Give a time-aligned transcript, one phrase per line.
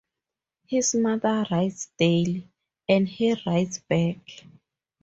[0.65, 2.49] His mother writes daily,
[2.89, 4.17] and he writes back.